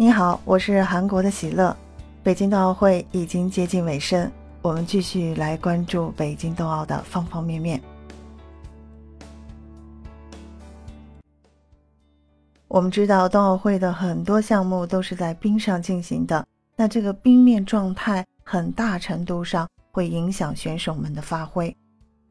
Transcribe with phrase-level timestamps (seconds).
[0.00, 1.76] 你好，我是韩国的喜乐。
[2.22, 7.78] 北京冬奥会已经接近尾声，我们继续来关注北京冬奥的方方面面。
[12.66, 16.46] 我们知道，冬奥会的很多项目都是在冰上进行的，
[16.76, 21.76] 那这个冰面状态很大程度上会影响选手们的发挥。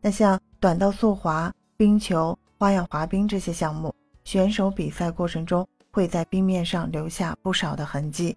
[0.02, 3.94] 那像短道速滑、冰球、花样滑冰这些项目，
[4.24, 5.64] 选手比赛过程中。
[5.92, 8.36] 会在冰面上留下不少的痕迹。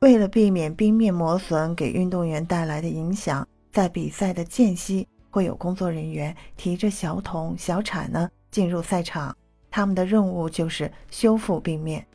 [0.00, 9.34] 为了避免冰面磨损给运动员带来的影响，在比赛的间隙会有工作人员提着小桶、小铲呢进入赛场，
[9.70, 12.06] 他们的任务就是修复冰面。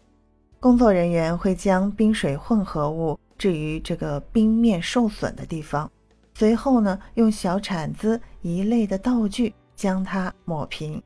[0.60, 5.92] 工作人员会将冰水混合物置于这个冰面受损的地方，
[6.36, 11.02] 随后呢用小铲子一类的道具将它抹平。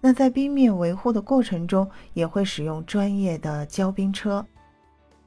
[0.00, 4.44] 那在冰面维护的过程中，也会使用专业的浇冰车。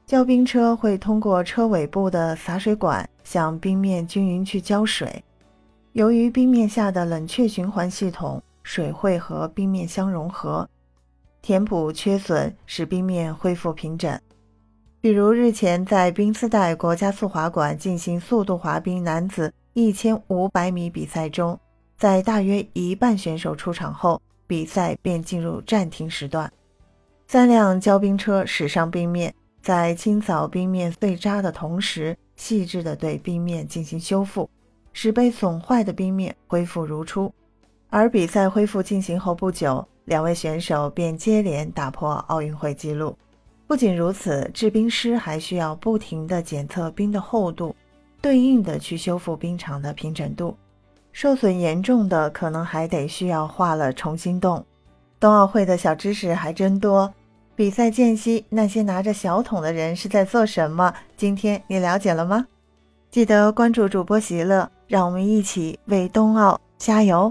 [0.06, 5.22] 浇冰车会通过车尾部的洒水管向冰面均匀去浇水。
[5.92, 10.68] 由于冰面下的冷却循环系统，水会和冰面相融合，
[11.42, 14.18] 填补缺损，使冰面恢复平整。
[15.00, 21.58] 比如日前在冰丝带国家速滑馆进行速度滑冰男子一千五百米比赛中，
[21.98, 24.20] 在大约一半选手出场后。
[24.52, 26.52] 比赛便进入暂停时段，
[27.26, 34.50] 三辆浇冰车驶上冰面，在清扫冰面碎渣的同时，细致地对冰面进行修复，
[34.92, 37.32] 使被损坏的冰面恢复如初。
[37.88, 43.16] 而比赛恢复进行后不久，两位选手便接连打破奥运会纪录。
[43.66, 47.74] 不仅如此，制冰师还需要不停地检测冰的厚度，
[48.20, 50.54] 对应的去修复冰场的平整度。
[51.12, 54.64] 受损严重的，可能还得需要化了重新冻。
[55.20, 57.12] 冬奥会的小知识还真多。
[57.54, 60.92] 比赛间隙，那些拿着小桶的人是在做什么？
[61.16, 62.46] 今天你了解了吗？
[63.10, 67.30] 记得关注主播席乐，让我们一起为冬奥加油。